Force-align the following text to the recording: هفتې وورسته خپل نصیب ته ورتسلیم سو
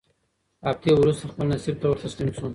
هفتې 0.67 0.89
وورسته 0.93 1.25
خپل 1.31 1.45
نصیب 1.53 1.75
ته 1.81 1.85
ورتسلیم 1.87 2.29
سو 2.37 2.45